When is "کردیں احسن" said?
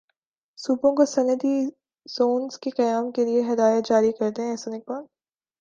4.11-4.73